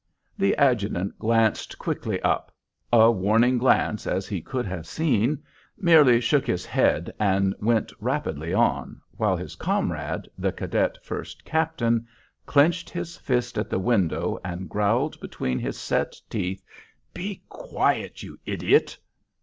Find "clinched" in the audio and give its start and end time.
12.47-12.89